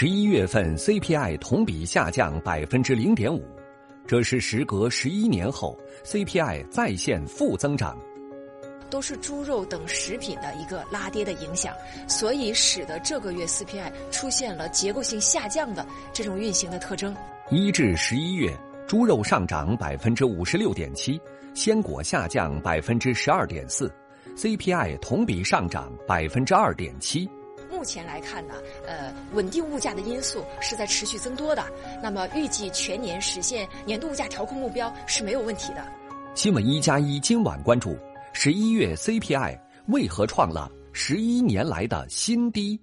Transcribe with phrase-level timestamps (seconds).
[0.00, 3.44] 十一月份 CPI 同比下降百分之零点五，
[4.06, 7.98] 这是时隔十一年后 CPI 再现负增长。
[8.90, 11.74] 都是猪肉等食品的一个拉跌的影响，
[12.06, 17.12] 所以使得这个月 CPI 出现了结构性下降的这种运行的特征。
[17.50, 21.20] 一至十一月，猪肉上涨百分之五十六点七，
[21.54, 23.92] 鲜果下降百分之十二点四
[24.36, 27.28] ，CPI 同比上涨百分之二点七。
[27.70, 28.54] 目前来看呢，
[28.86, 31.64] 呃，稳定物价的因素是在持续增多的。
[32.02, 35.86] 那么预计全年实现年度物价调控目标是没有问题的。
[36.34, 37.96] 新闻一加一今晚关注。
[38.32, 42.80] 十一月 CPI 为何创了十一年来的新低？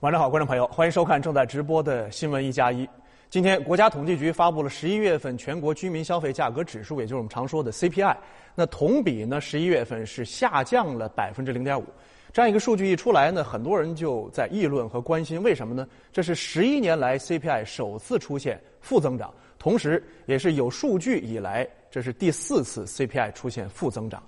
[0.00, 2.88] 晚上好，观众朋友，欢迎收看正在直播的新闻一加一。
[3.32, 8.14] 今天，国家统计局发布了十一月份全国居民消费价格指数，也就是我们常说的 CPI。
[8.54, 11.82] 那同比呢，十一月份是下降了百分之零点五。
[12.30, 15.88] 这样一个数据一出来呢，很多人就在议论和关心，为什么呢？
[16.12, 24.22] 这是十一年来 CPI 首次出现负增长，同时也是有数据以来这是第四次 CPI 出现负增长。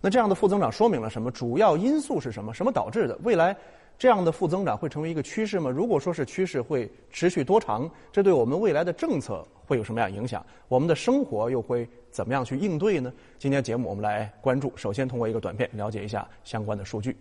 [0.00, 1.30] 那这样的负增长说明了什么？
[1.30, 2.54] 主要因素是什么？
[2.54, 3.18] 什么导致的？
[3.22, 3.54] 未来
[3.98, 5.70] 这样的负增长会成为一个趋势吗？
[5.70, 7.90] 如果说是趋势，会持续多长？
[8.12, 10.44] 这对我们未来的政策会有什么样影响？
[10.68, 13.12] 我们的生活又会怎么样去应对呢？
[13.38, 17.16] 今天节目我们来关注，首先通过一个短片了解一下相关的数据。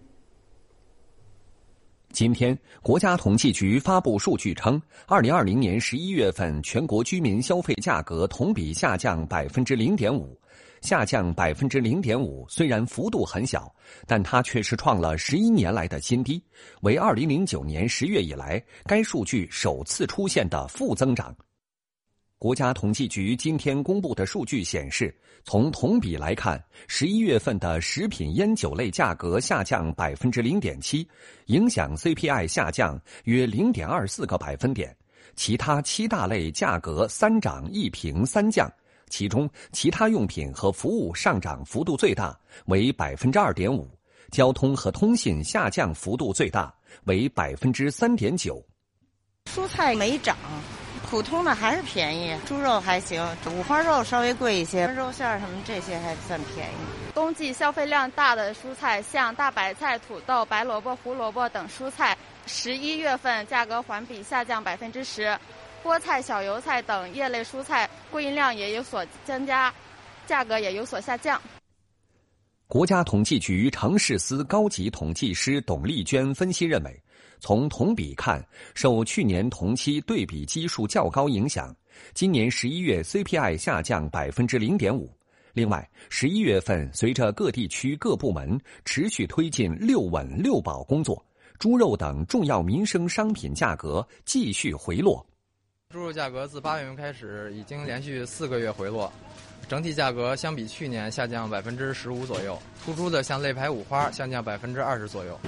[2.12, 10.38] 今天，国家统计局发布数据称，二零二零年十一月份全国居民消费价格同比下降百分之零点五，
[10.86, 13.74] 下降百分之零点五虽然幅度很小，
[14.06, 16.40] 但它却是创了十一年来的新低，
[16.82, 21.36] 为二零零九年十月以来该数据首次出现的负增长。
[22.38, 25.14] 国家统计局今天公布的数据显示，
[25.46, 31.08] 从同比来看，十一月份的食品烟酒类价格下降百分之零点七，
[31.48, 34.96] 影响 CPI 下降约零点二四个百分点。
[35.36, 38.72] 其他七大类价格三涨一平三降，
[39.10, 43.86] 其中其他用品和服务上涨幅度最大，为百分之二点五；
[44.32, 46.74] 交通和通信下降幅度最大，
[47.06, 48.64] 为百分之三点九。
[49.52, 50.36] 蔬菜没涨。
[51.08, 53.24] 普通的还是便宜，猪肉还行，
[53.56, 57.14] 五花肉稍微贵一些，肉馅儿什么这些还算便宜。
[57.14, 62.18] 冬季消费量大的蔬菜，像大白菜、土豆、白萝卜、胡萝卜等蔬菜，
[62.48, 65.38] 十一月份价格环比下降百分之十。
[65.86, 69.72] 菠菜、小油菜等叶类蔬菜供应量也有所增加，
[70.26, 71.40] 价格也有所下降。
[72.68, 77.02] 国家统计局城市司高级统计师董丽娟分析认为。
[77.40, 78.44] 从同比看，
[78.74, 81.76] 受去年同期对比基数较高影响，
[82.16, 85.14] 今年十一月 CPI 下降百分之零点五。
[85.54, 91.24] 另外，十一月份随着各地区各部门持续推进“六稳六保”工作，
[91.60, 95.24] 猪肉等重要民生商品价格继续回落。
[95.96, 99.10] 猪肉价格自八月份开始已经连续四个月回落，
[99.66, 102.62] 整体价格相比去年下降百分之十五左右。
[102.84, 105.40] 突出的像肋排、五花下降百分之二十左右。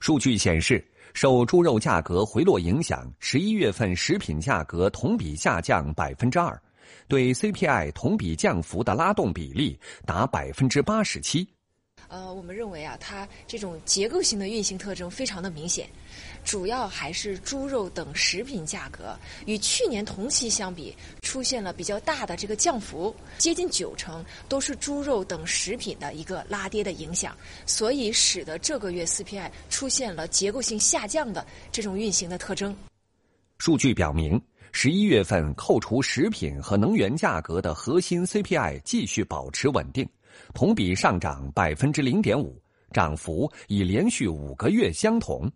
[0.00, 0.84] 数据显示，
[1.14, 6.60] 受猪肉价格回落影响，十一月份食品价格同比下降百分之二，
[7.06, 11.48] 对 CPI 同比降幅的拉动比例达百分之八十七。
[12.08, 15.88] 呃，我们认为啊，它这种结构性的运行特征非常的明显。
[16.44, 19.14] 主要还是猪肉等食品价格
[19.44, 27.36] 与去年同期相比出现了比较大的这个降幅，接近九成都是猪肉等食品的一个拉跌的影响，
[27.66, 32.74] 所以使得这个月 CPI 出现了结构性下降的这种运行的特征。
[33.58, 34.40] 数据表明，
[34.72, 40.08] 十一月份扣除食品和能源价格的核心 CPI 继续保持稳定，
[40.54, 42.60] 同比上涨百分之零点五，
[42.92, 45.50] 涨幅已连续五个月相同。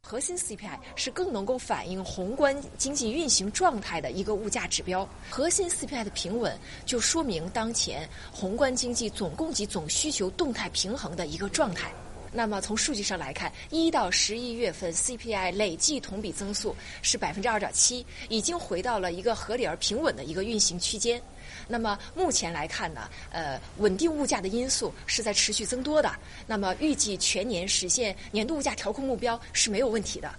[0.00, 5.06] 核心 CPI 是更能够反映宏观经济运行状态的一个物价指标。
[5.28, 11.92] 核心 CPI 的平稳，就说明当前宏观经济总供给总需求动态平衡的一个状态。
[12.32, 21.20] 那么从数据上来看，一到十一月份 CPI 累计同比增速是百分之二点七，已经回到了一个合理而平稳的一个运行区间。
[21.68, 26.10] 那么目前来看呢，呃，稳定物价的因素是在持续增多的。
[26.46, 30.34] 那么预计全年实现年度物价调控目标是没有问题的。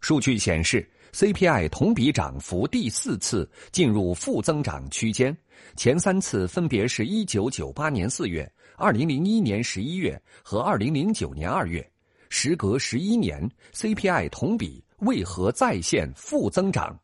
[0.00, 5.36] 数据显示，CPI 同比涨幅第四次进入负增长区间，
[5.76, 11.84] 前三次分别是一九九八年四月、二零零一年十一月和二零零九年二月。
[12.28, 16.96] 时隔十一年，CPI 同比为何再现负增长？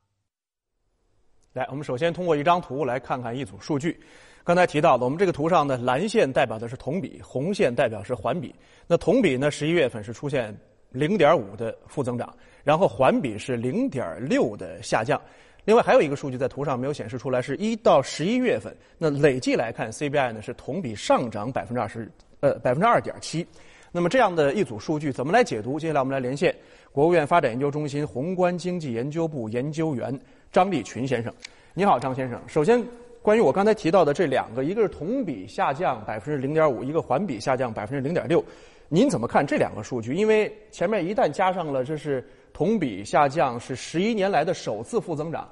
[1.55, 4.01] 来，我们首先通过一张图来看看一组数据。
[4.43, 8.55] 刚才提到的，我们这个图上呢，蓝线代表的是同比，红线代表是环比。
[8.87, 10.57] 那同比呢，十一月份是出现
[10.93, 12.35] 零点五的负增长，
[12.65, 15.21] 然后环比是零点六的下降。
[15.67, 22.11] 另外还有一个数据在图上没有显示出来，是一到十一月份，那累计来看，CPI 呢是同比上涨百分之二十，
[22.41, 23.47] 呃，百分之二点七。
[23.95, 25.79] 那么这样的一组数据怎么来解读？
[25.79, 26.57] 接下来我们来连线
[26.93, 30.19] 国务院发展研究中心宏观经济研究部研究员
[30.53, 31.35] 张立群先生。
[31.75, 32.41] 你好，张先生。
[32.47, 32.81] 首先。
[33.25, 38.45] 关于我刚才提到的这两个，一个是同比下降百分之零点五，一个环比下降百分之零点六，
[38.89, 40.13] 您怎么看这两个数据？
[40.13, 45.49] 因为前面一旦加上了这是同比下降，是十一年来的首次负增长，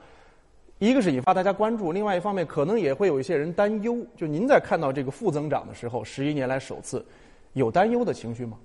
[0.80, 4.04] 一个是引发大家关注，另外一方面可能也会有一些人担忧。
[4.16, 7.06] 就您在看到这个负增长的时候，十一年来首次，
[7.52, 8.58] 有担忧的情绪吗？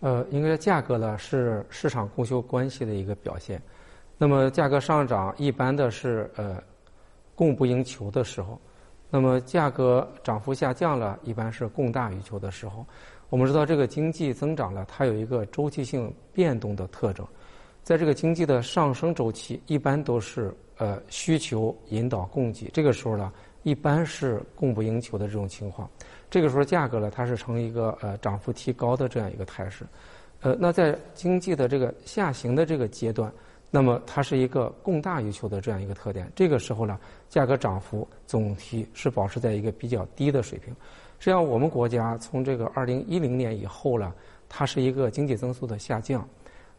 [0.00, 3.60] 呃，应该价格呢是市场供求关系的一个表现，
[4.18, 6.62] 那么价格上涨一般的是呃。
[7.38, 8.58] 供不应求的时候，
[9.10, 12.82] 那么价格涨幅下降了，一般是供大于求的时候。
[13.28, 17.28] 我们知道，这个经济增长了，它有一个周期性变动的特征。
[17.82, 23.30] 在这个经济的上升周期，一般都是呃需求引导供给，这个时候呢，
[23.64, 25.86] 一般是供不应求的这种情况。
[26.30, 29.84] 这个时候价格呢，它是呈一个呃涨幅提高的这样一个态势。
[30.40, 33.30] 呃，那在经济的这个下行的这个阶段。
[33.76, 36.32] 那么它是一个供大于求的这样一个特点。
[36.34, 40.74] 这个时候呢，价格涨幅总体是保持在一个比较低的水平。
[41.18, 44.14] 实际上，我们国家从这个二零一零年以后呢，
[44.48, 46.26] 它是一个经济增速的下降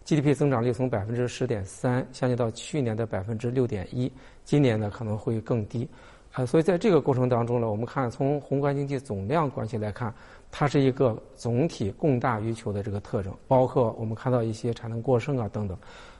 [0.06, 4.12] ，GDP 增长率从百分之十点三下降到去年的百分之六点一，
[4.44, 5.88] 今年呢可能会更低。
[6.34, 10.12] 呃，所以在这个过程当中呢，我们看从宏观经济总量关系来看，
[10.50, 15.78] 它是一个总体供大于求的这个特征，包括我们看到一些产能过剩啊等等。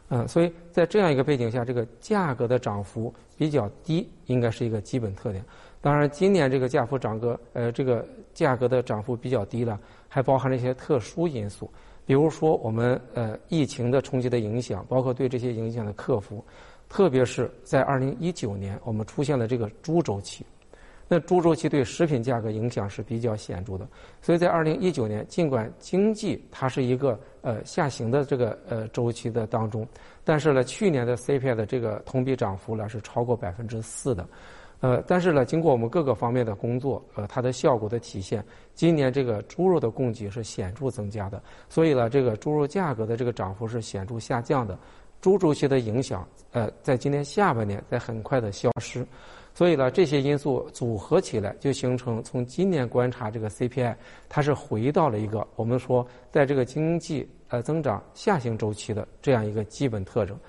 [0.10, 5.44] 嗯，所以在这样一个背景下，这个价格的涨幅比较低，应该是一个基本特点。
[5.82, 11.70] 当然，今年这个价幅涨个呃，这个价格的涨幅比较低了，还包含了一些特殊因素，
[12.06, 16.44] 比如说我们呃疫情的冲击的影响，包括对这些影响的克服，
[16.90, 20.46] 特别是在二零一九年，我们出现了这个猪周期。
[21.08, 23.88] 那猪周期对食品价格影响是比较显著的，
[24.22, 29.88] 所以在二零一九年，尽管经济它是一个呃下行的这个呃周期的当中，
[30.26, 34.28] 但是呢，去年的 CPI 的这个同比涨幅呢是超过百分之四的，
[34.82, 38.44] 呃，但是呢，经过我们各个方面的工作，呃，它的效果的体现，
[38.74, 44.78] 今年这个猪肉的供给是显著增加的，所以呢，这个猪肉价格的这个涨幅是显著下降的，
[45.22, 49.08] 猪周期的影响，呃，在今年下半年在很快的消失。
[49.58, 53.96] 所以呢，这些因素组合起来，就形成从今年观察这个 CPI，
[54.30, 60.40] 它是回到了一个我们说在这个经济呃增长下行周期的这样一个基本特征。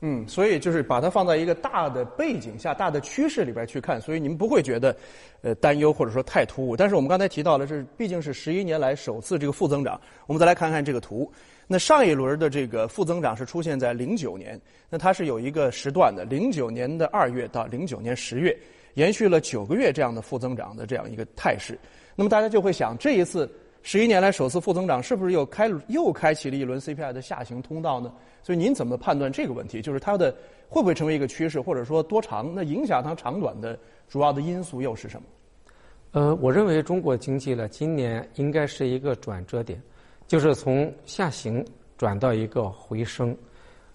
[0.00, 4.96] 嗯，所以就是把它放在一个大的背景下、大的趋势里边去看，所以你们不会觉得
[5.42, 6.76] 呃担忧或者说太突兀。
[6.76, 10.00] 但是我们刚才提到了，这毕竟是十一年来首次这个负增长。
[10.26, 11.30] 我们再来看看这个图。
[11.72, 14.60] 那上一轮的这个负增长是出现在零九年，
[14.90, 18.54] 那它是有一个时段的，零九年的二月到零九年十月，
[18.92, 21.78] 延续了九个月这样的负增长的这样一个态势。
[22.14, 23.50] 那么大家就会想，这一次
[23.82, 28.12] 十一年来首次负增长，是不是又开又开启了一轮 CPI 的下行通道呢？
[28.42, 29.80] 所以您怎么判断这个问题？
[29.80, 30.30] 就是它的
[30.68, 32.52] 会不会成为一个趋势，或者说多长？
[32.54, 33.78] 那影响它长短的
[34.10, 35.26] 主要的因素又是什么？
[36.10, 39.82] 呃，我认为中国经济呢，今年应该是一个转折点。
[40.26, 41.64] 就是从下行
[41.96, 43.36] 转到一个回升，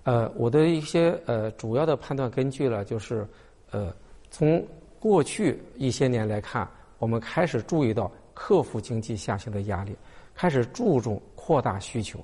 [0.04, 3.28] 呃，我的一些呃主要的判断根据了，就是
[3.72, 3.94] 呃，
[4.30, 4.64] 从
[5.00, 6.68] 过去一些年来看，
[7.00, 9.96] 我们开始注意到克服经济下行的压力，
[10.36, 12.20] 开始注重扩大需求。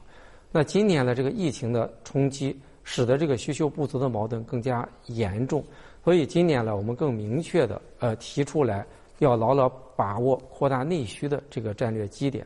[0.51, 5.63] 那今年呢，这个疫情的冲击，使得这个需求不足的矛盾更加严重，
[6.03, 8.85] 所以今年呢，我们更明确的呃提出来，
[9.17, 12.45] 要牢牢把握扩大内需的这个战略基点。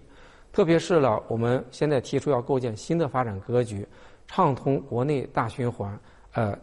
[0.57, 3.87] 特别是了，我们现在提出要构建新的发展格局，
[4.25, 5.95] 畅通国内大循环，
[6.33, 6.57] 呃，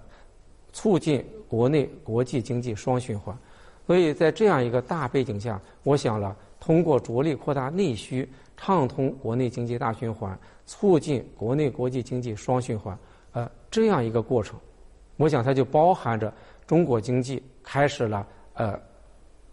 [0.73, 3.39] 促进国内国际经济双循环。
[3.87, 10.37] 所以在这样一个大背景下，我想了，通过着力扩大内需，畅通国内经济大循环，
[10.67, 12.99] 促进国内国际经济双循环，
[13.31, 14.59] 呃，这样一个过程，
[15.19, 16.35] 我想它就包含着
[16.67, 18.77] 中国经济开始了呃，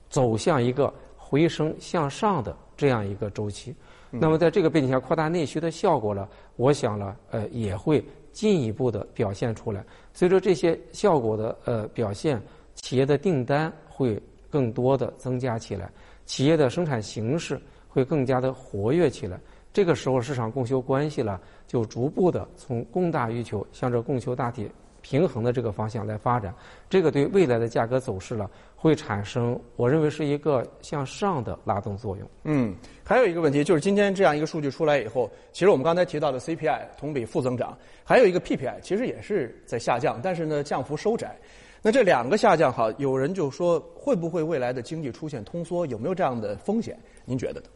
[0.09, 3.75] 走向一个回升向上的这样一个周期。
[4.11, 6.27] 那么在这个背景下，扩大内需的效果呢，
[6.57, 9.83] 我想呢，呃，也会进一步的表现出来。
[10.13, 12.41] 随着这些效果的呃表现，
[12.75, 15.89] 企业的订单会更多的增加起来，
[16.25, 19.39] 企业的生产形式会更加的活跃起来。
[19.73, 24.69] 这个时候，市场供求关系呢，就逐步的从供大于求向着供求大体
[25.01, 26.53] 平衡的这个方向来发展，
[26.89, 32.27] 这个对未来的价格走势呢会产生，我认为是一个向上的拉动作用。
[32.43, 41.35] 嗯，还有一个问题就是今天这样一个数据出来以后，其实我们刚才提到的 CPI 同比负增长，还有一个 PPI 其实也是在下降，但是呢降幅收窄。
[41.81, 46.95] 那这两个下降，哈，有人就说会不会未来的经济出现通缩，有没有这样的风险？
[47.25, 47.67] 您觉得呢？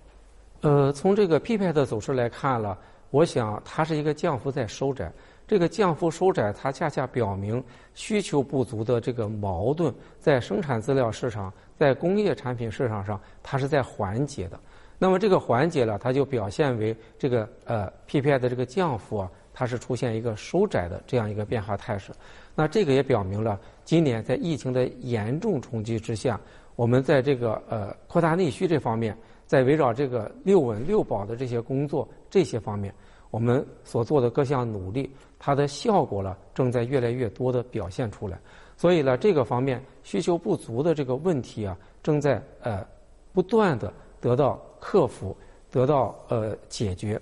[0.62, 2.78] 呃，从这个 PPI 的走势来看了，
[3.10, 5.12] 我想它是一个降幅在收窄。
[5.48, 14.60] 这个降幅收窄，它恰恰表明需求不足的这个矛盾在生产资料市场、在工业产品市场上，它是在缓解的。
[14.98, 22.12] 那么这个缓解了，它就表现为这个呃 PPI 的这个降幅啊，它是出现一个收窄的这样一个变化态势。
[22.56, 26.40] 那这个也表明了，今年在疫情的严重冲击之下，
[26.76, 32.96] 我们在这个呃扩大内需这方面，在围绕这个六稳六保的这些工作这些方面，
[33.36, 35.12] 我们所做的各项努力。
[35.38, 38.40] 它的效果了，正在越来越多的表现出来，
[38.78, 42.88] 所以呢，这个方面需求不足的这个问题啊，正在呃
[43.34, 45.36] 不断的得到克服，
[45.70, 47.22] 得到呃解决，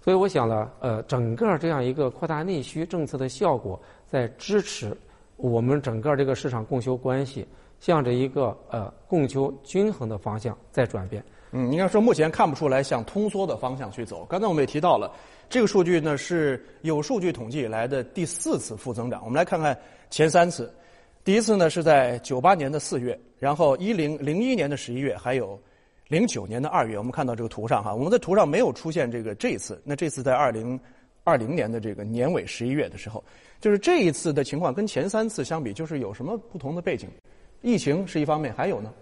[0.00, 4.96] 所以我想呢，呃，整个这样一个扩大内需政策的效果，在支持
[5.36, 7.44] 我们整个这个市场供求关系
[7.80, 11.22] 向着一个呃供求均衡的方向在转变。
[11.50, 14.24] 嗯，应该说目前看不出来向通缩的方向去走。
[14.30, 15.10] 刚才我们也提到了。
[15.50, 19.20] 这个数据呢是有数据统计以来的第四次负增长。
[19.24, 19.76] 我们来看看
[20.08, 20.72] 前三次，
[21.24, 25.60] 第一次呢是在九八年的四月，然后一零零一年的十一月，还有
[26.06, 26.96] 零九年的二月。
[26.96, 29.82] 我们看到这个图上哈，我们的图上没有出现这个这一次。
[29.84, 30.78] 那这次在二零
[31.24, 33.22] 二零年的这个年尾十一月的时候，
[33.60, 37.08] 就是这一次的情况跟前三次相比，就是有什么不同的背景？
[37.60, 38.94] 疫情是一方面，还有呢？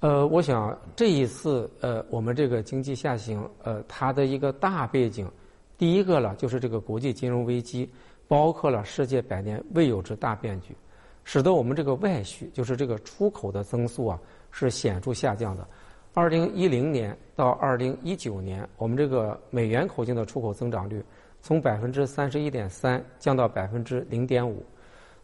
[0.00, 5.30] 呃，我想这一次呃，我们这个经济下行呃，它的一个大背景，
[5.76, 7.86] 第一个了就是这个国际金融危机，
[8.26, 10.74] 包括了世界百年未有之大变局，
[11.22, 14.18] 使得我们这个外需就是这个出口的增速啊
[14.50, 15.68] 是显著下降的。
[16.14, 21.04] 二零一零年到二零一九年，我们这个美元口径的出口增长率
[21.42, 24.64] 从百分之三十一点三降到百分之零点五。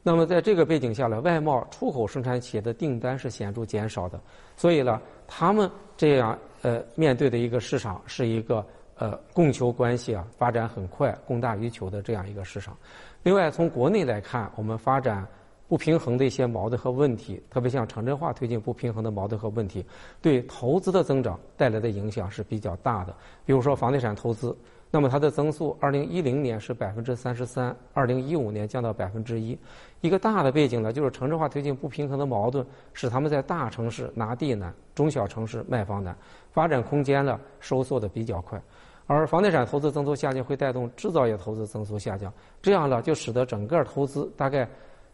[0.09, 4.21] 那么在这个背景下呢，外贸出口生产企业的订单是显著减少的，
[4.57, 8.65] 所以呢，他们这样呃面对的一个市场是一个
[8.99, 12.77] 呃供求关系啊发展很快、供大于求的这样一个市场。
[13.25, 15.27] 另外，从国内来看，我们发展
[15.67, 19.85] 不平衡的一些矛盾和问题，特别像城镇化推进不平衡的矛盾和问题，
[20.23, 23.13] 对投资的增长带来的影响是比较大的。
[23.45, 24.57] 比如说房地产投资。
[24.97, 29.55] 那么它的增速，二零一零年是百分之三十三，二零一五年降到百分之一。
[30.01, 36.17] 一个大的背景呢，就是城镇化推进不平衡的矛盾，使他们在大城市拿地难，中小城市卖房难，
[36.51, 38.59] 发展空间呢收缩的比较快。
[39.07, 44.67] 而房地产投资增速下降，会带动制造业投资增速下降，这样呢就使得整个投资大概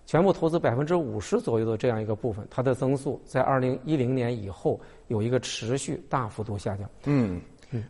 [0.06, 6.88] 全部投资百分之五十左右的这样一个部分，它的增速在二零一零年以后有一个持续大幅度下降。
[7.06, 7.40] 嗯。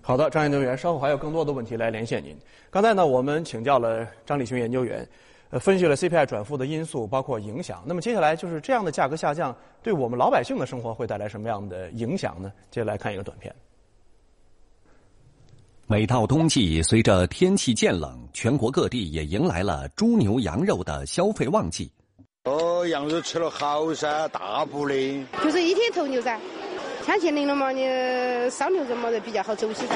[0.00, 2.36] 好的，张研究员，稍后还有更多的问题来连线您。
[2.70, 5.06] 刚才呢，我们请教了张立群研究员，
[5.50, 7.82] 呃，分析了 CPI 转负的因素，包括影响。
[7.86, 12.52] 那么接下来就是这样的价格下降，对我们老百姓的生活会带来什么样的影响呢？
[12.70, 13.54] 接下来看一个短片。
[15.88, 21.90] 每到冬季，随着天气渐冷，全国各地也迎来了猪牛羊肉的消费旺季。
[22.44, 24.94] 哦，羊肉吃了好噻，大补的。
[25.44, 26.40] 就是一天头牛噻。
[27.04, 27.82] 天气冷了嘛，你
[28.48, 29.94] 烧牛肉嘛比较好走起噻。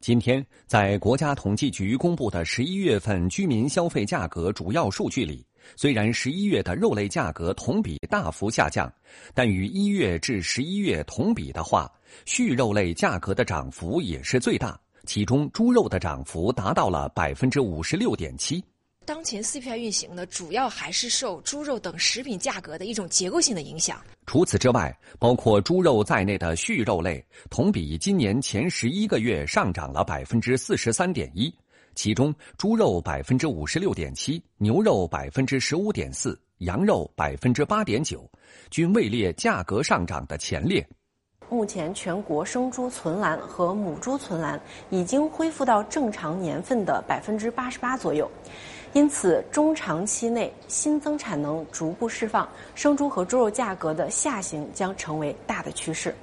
[0.00, 5.44] 今天在国家统计局公布的十一月份居民消费价格主要数据里，
[5.76, 8.90] 虽然十一月的肉类价格同比大幅下降，
[9.34, 11.90] 但与一月至十一月同比的话，
[12.24, 18.64] 畜肉类价格的涨幅也是最大，其中猪肉的涨幅达到了百分之五十六点七。
[19.06, 24.02] 当前 CPI 运行呢，主要还是受猪肉等食品价格的一种结构性的影响。
[24.26, 31.54] 除此之外，包括猪肉在内的畜肉类同比今年前十一个月上涨了百分之四十三点一，
[31.94, 38.28] 其中猪肉百分之五十六点七，牛肉百分之十五点四，羊肉百分之八点九，
[38.70, 40.84] 均位列价格上涨的前列。
[41.48, 44.60] 目前，全国生猪存栏和母猪存栏
[44.90, 48.28] 已经恢复到正常年份的百分之八十八左右。
[48.96, 56.14] 因此，中长期内新增产能逐步释放，生猪和猪肉价格的下行将成为大的趋势。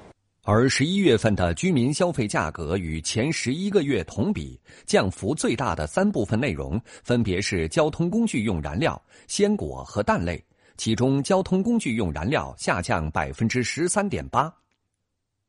[0.42, 10.44] 而十一月份的居民消费价格与前十一个月同比降幅最大的三部分内容，分别是交通工具用燃料、鲜果和蛋类。
[10.76, 14.52] 其中，交通工具用燃料下降百分之十三点八。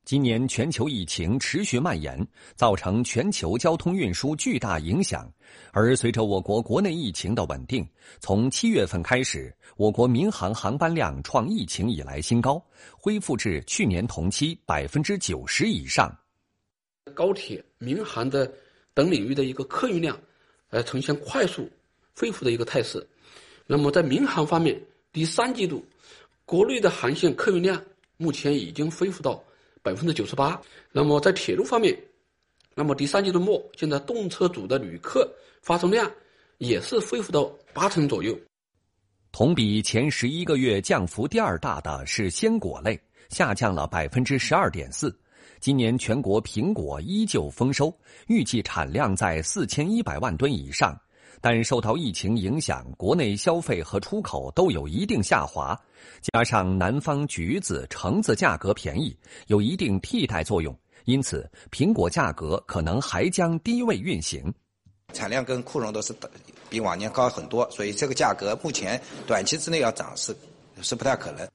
[0.05, 2.15] 今年全球疫情持续蔓延，
[2.55, 5.27] 造成全球交通运输巨大影响。
[5.71, 7.83] 而随着我国国内疫情的稳定，
[8.19, 12.63] 从七月份开始，我国民航航班量创疫情以来新高，
[12.95, 16.15] 恢复至去年同期百分之九十以上。
[17.15, 18.53] 高铁、民航的
[18.93, 20.15] 等领域的一个客运量，
[20.69, 21.67] 呃，呈现快速
[22.15, 23.03] 恢复的一个态势。
[23.65, 24.79] 那么在民航方面，
[25.11, 25.83] 第三季度
[26.45, 27.81] 国内的航线客运量
[28.17, 29.43] 目前已经恢复到。
[29.85, 30.59] 百分之九十八。
[30.91, 31.95] 那么在铁路方面，
[32.73, 36.11] 那么第三季度末，现在动车组的旅客发送量
[36.57, 38.35] 也是恢复到八成左右。
[39.31, 42.99] 同比前十一个月降幅第二大的是鲜果类，
[43.29, 45.15] 下降了百分之十二点四。
[45.59, 47.95] 今年全国苹果依旧丰收，
[48.27, 50.99] 预计产量在四千一百万吨以上。
[51.47, 55.79] 但受到疫情影响，国内消费和出口都有一定下滑，
[56.33, 64.51] 加上南方橘子、橙子价格便宜，有一定替代作用，因此苹果价格可能还将低位运行。
[65.13, 66.15] 产量跟库容都是
[66.67, 70.35] 比往年高很多，所以这个价格目前短期之内要涨是
[70.81, 71.47] 是不太可能。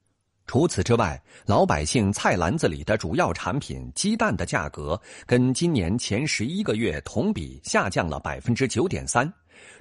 [0.47, 9.28] 除此之外，老百姓菜篮子里的主要产品鸡蛋的价格，跟今年前十一个月同比下降了百分之九点三。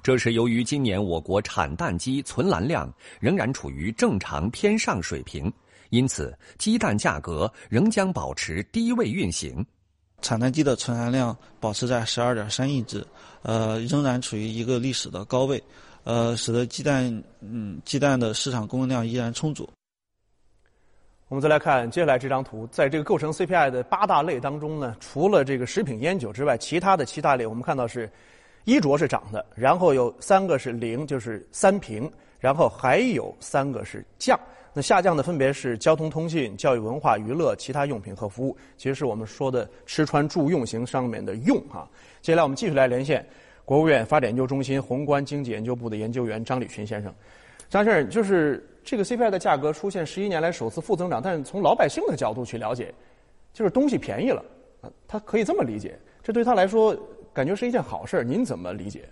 [0.02, 5.52] 这是由于今年我国产蛋鸡存栏量仍然处于正常偏上水平，
[5.90, 9.64] 因此鸡蛋价格仍将保持低位运行。
[10.22, 13.06] 产蛋鸡的存栏量保持在十二点三亿只，
[13.42, 15.62] 呃，仍然处于一个历史的高位，
[16.04, 19.68] 呃，使得鸡蛋嗯鸡蛋的市场供应量依然充足。
[21.28, 28.10] 我们再来看接下来这张图，在这个构成 CPI 的八大类当中呢，除了这个食品烟酒之外，其他的七大类我们看到是。
[28.70, 32.08] 衣着是涨的，然后有三个是零，就是三平，
[32.38, 34.38] 然后还有三个是降。
[34.72, 41.88] 那下降的分别是交通通信、教育文化、娱乐、其他用品和服务，其实是我们说的吃穿住用型上面的用哈。
[42.22, 43.26] 接下来我们继续来连线
[43.64, 47.12] 国务院发展研究中心宏观经济研究部的研究员张立群先生。
[47.68, 52.94] 张先生，就是这个 CPI 的价格出现十一年来首次负增长，但是从老百姓的角度去了解，
[53.52, 54.44] 就是东西便宜了，
[55.08, 56.96] 他可以这么理解，这对他来说。
[57.32, 59.08] 感觉是一件好事，您怎么理解？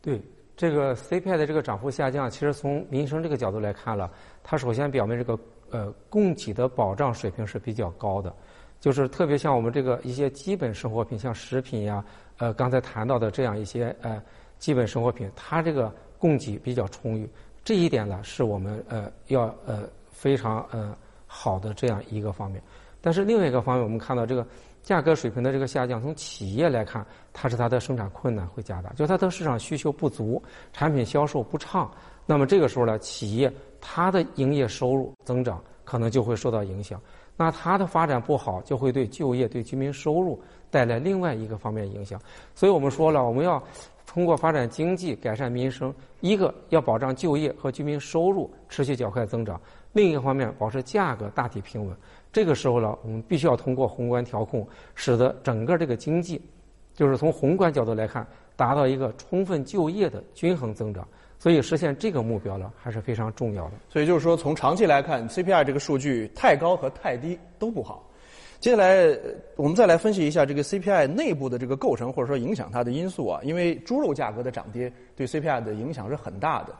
[0.00, 0.20] 对
[0.56, 4.10] 这个 CPI 的这个涨幅下降，其实从民生这个角度来看了，
[4.42, 5.38] 它首先表明这个
[5.70, 8.34] 呃供给的保障水平是比较高的，
[8.80, 12.04] 就是特别像我们这个一些基本生活品，像食品呀，
[12.38, 14.22] 呃刚才谈到的这样一些呃
[14.58, 17.28] 基本生活品，它这个供给比较充裕，
[17.64, 22.62] 这一点呢是我们呃要呃非常呃好的这样一个方面。
[23.00, 24.46] 但是另外一个方面，我们看到这个。
[24.88, 31.90] 价格水平的这个下降，从企业来看，它是它的生产困难会加大，就它的市场需求不足，产品销售不畅。
[32.24, 36.98] 那么这个时候呢，企业它的营业收入增长可能就会受到影响。
[37.36, 42.18] 那它的发展不好，就会对就业、对居民收入带来另外一个方面影响。
[42.54, 43.62] 所以我们说了，我们要
[44.06, 49.60] 通过发展经济、改善民生，一个要保障就业和居民收入持续较快增长，
[49.92, 51.96] 另一方面保持价格大体平稳。
[52.32, 56.40] 这个时候呢，我们必须要通过宏观调控，使得整个这个经济，
[56.94, 61.06] 就是从宏观角度来看，达到一个充分就业的均衡增长。
[61.38, 63.74] 所以实现这个目标呢，还是非常重要的。
[63.88, 68.04] 所以就是说，从长期来看，CPI 这个数据太高和太低都不好。
[68.60, 69.16] 接下来
[69.54, 73.40] 我们再来分析一下这个 CPI 内部的这个构成，或者说影响它的因素啊。
[73.44, 76.74] 因为猪肉价格的涨跌对 CPI 的影响是很大的。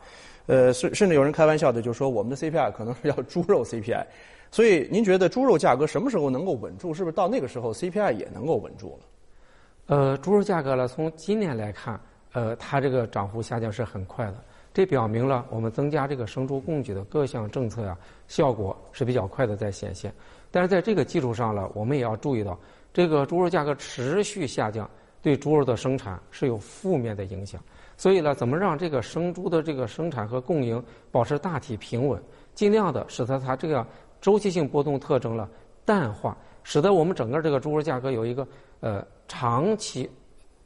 [0.49, 4.03] 呃，甚甚至有人开玩笑的就说，我们的 CPI 可能是要猪肉 CPI。
[4.49, 6.91] 所以，您觉得猪肉价格什么时候能够稳住？
[6.91, 9.95] 是不是到那个时候 CPI 也能够稳住了？
[9.95, 12.01] 呃，猪肉价格呢，从今年来看，
[12.33, 14.43] 呃，它这个涨幅下降是很快的。
[14.73, 17.95] 这表明了我们增加这个生猪供给的各项政策呀，
[18.27, 20.11] 效果是比较快的在显现。
[20.49, 22.57] 但是在这个基础上呢，我们也要注意到，
[22.91, 24.89] 这个猪肉价格持续下降，
[25.21, 27.61] 对猪肉的生产是有负面的影响。
[27.99, 30.81] 所以呢，怎么让这个生猪的这个生产和供应
[31.11, 32.19] 保持大体平稳，
[32.55, 33.85] 尽量的使得它这个。
[34.21, 35.49] 周期性波动特征了
[35.85, 38.45] 淡化，使得我们整个这个猪肉价格有一个
[38.81, 40.09] 呃长期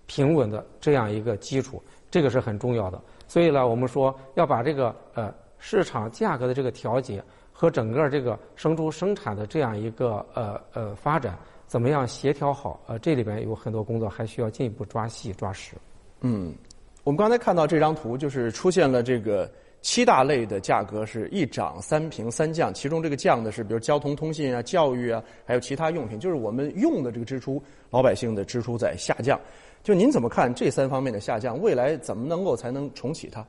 [0.08, 3.00] 平稳的这样一个基础，这个是很重要的。
[3.28, 12.80] 所以呢，我们说要把这个呃市场价格的这个调节和整个这个生猪生产的这样一个呃呃发展，怎么样协调好？
[12.88, 15.76] 呃，这里边有很多工作还需要进一步抓细抓实。
[16.22, 16.56] 嗯，
[17.04, 19.50] 我们刚才看到这张图，就是出现了这个。
[19.86, 29.38] 七大类的价格是一涨三平三降，其中这个降的是比如交通通信啊、教育啊，还有其他用品，就是我们用的这个支出，老百姓的支出在下降。
[29.84, 31.62] 就您怎么看这三方面的下降？
[31.62, 33.46] 未来怎么能够才能重启它？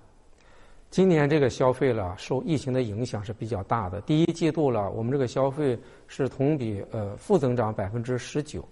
[0.91, 4.01] 今年这个消费了受疫情的影响是比较大的。
[4.01, 8.69] 第一季度了，我们这个消费是同比呃负增长百分之十九。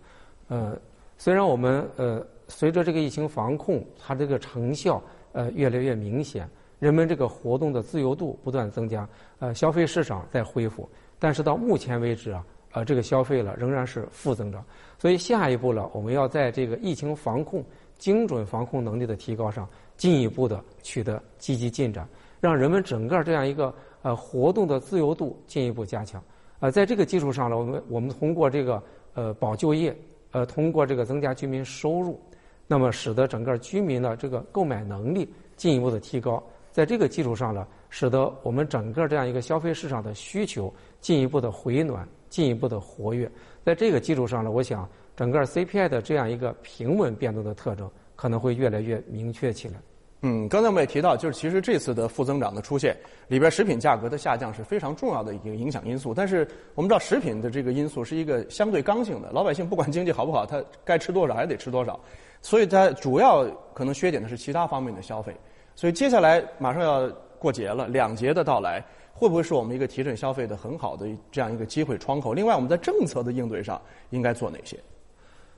[0.49, 0.77] 呃，
[1.17, 10.89] 虽然我们呃随着这个疫情防控，它这个成效呃越来越明显，人们这个活动的自由度不断增加，呃消费市场在恢复，
[11.19, 14.65] 但是到目前为止啊，呃这个消费了仍然是负增长。
[14.99, 17.65] 所以下一步了，我们要在这个疫情防控、
[17.99, 19.67] 精准防控能力的提高上。
[19.95, 22.09] 进一步的取得积极进展，
[22.41, 26.21] 让人们整个这样一个呃活动的自由度进一步加强。
[26.59, 28.83] 呃，在这个基础上呢，我们我们通过这个
[29.15, 29.97] 呃保就业，
[30.33, 32.21] 呃通过这个增加居民收入，
[32.67, 36.43] 那么使得整个居民的这个购买能力进一步的提高。
[36.71, 43.31] 在这个基础上呢，使得我们整个这样一个消费市场的需求进一步的回暖，进一步的活跃。
[43.63, 49.75] 在这个基础上呢，我想整个 CPI 的这样一个平稳变动的特征可能会越来越明确起来。
[50.23, 52.97] 嗯，刚才我们也提到，就是其实这次的负增长的出现
[53.27, 56.15] 里边，食品价格的下降是非常重要的一个影响因素。
[56.15, 56.47] 但是
[56.77, 61.99] 我们知道，食品的这个因素是一个相对刚性的，老百姓不管经济好不好，他该吃多少还得吃多少，
[62.43, 65.35] 所以它主要可能削减的是其他方面的消费。
[65.75, 72.35] 所以接下来马上要过节了，两节的到来，会不会是我们一个提振消费的很好的这样一个机会窗口？
[72.35, 74.79] 另外，我们在政策的应对上应该做哪些？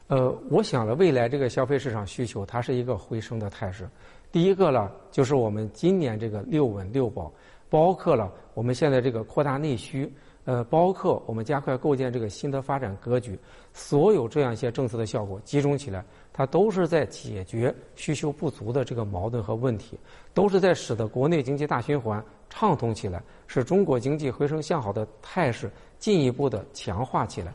[0.07, 3.89] 呃，我想了，未来这个消费市场需求它是一个回升的态势。
[4.31, 7.33] 第一个呢，就是我们今年这个六稳六保，
[7.71, 10.13] 包括了我们现在这个扩大内需，
[10.45, 13.39] 呃，包括我们加快构建这个新的发展格局，
[13.73, 19.99] 所有这样一些政策的效果集中起来，它都是在解决需求不足的这个矛盾和问题，
[20.35, 27.55] 都是在使得国内经济大循环畅通起来，使中国经济回升向好的态势进一步的强化起来。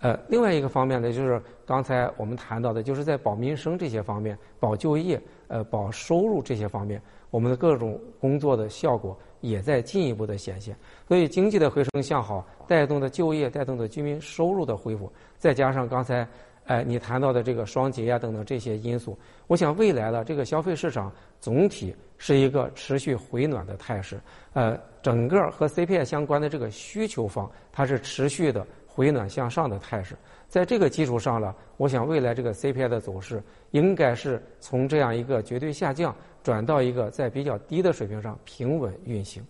[0.00, 10.76] 呃，另外一个方面呢，就是刚才我们谈到的，就是在保民生这些方面、保就业、呃保收入这些方面，我们的各种工作的效果也在进一步的显现。
[11.06, 16.26] 所以经济的回升向好，带动的就业、带动的居民收入的恢复，再加上刚才
[16.64, 24.20] 哎你谈到的这个双节呀等等这些因素，我想未来的这个消费市场总体是一个持续回暖的态势。
[24.52, 28.66] 呃，整个和 CPI 相关的这个需求方，它是持续的。
[28.90, 30.16] 回暖向上的态势，
[30.48, 39.44] 在这个基础上呢，我想未来这个 CPI 的走势应该是从这样一个绝对下降，转到一个在比较低的水平上平稳运行。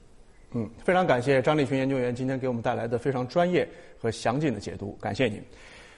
[0.52, 5.40] 嗯，非常感谢张立群研究员今天给我们带来的非常专业和详尽的解读，感谢您。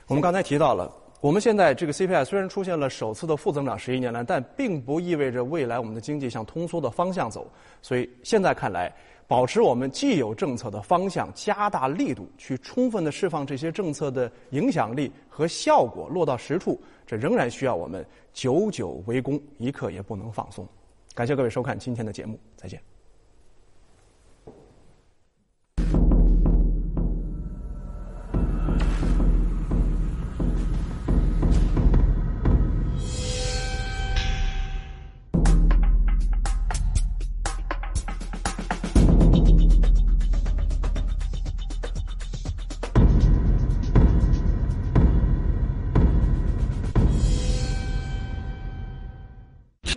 [0.07, 8.93] 我们刚才提到了，我们现在这个 CPI 虽然出现了首次的负增长，十一年来，但并不意味着未来我们的经济向通缩的方向走，所以现在看来。
[9.31, 20.67] 保持我们既有政策的方向，加大力度，去充分的释放这些政策的影响力和效果落到实处，这仍然需要我们久久为功，一刻也不能放松。
[21.15, 22.83] 感谢各位收看今天的节目，再见。